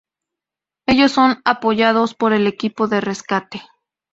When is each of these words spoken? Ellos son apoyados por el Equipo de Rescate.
Ellos 0.87 1.11
son 1.11 1.43
apoyados 1.45 2.15
por 2.15 2.33
el 2.33 2.47
Equipo 2.47 2.87
de 2.87 3.01
Rescate. 3.01 3.61